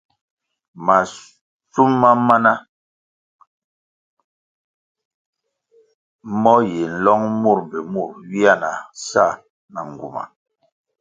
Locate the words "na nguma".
9.73-10.23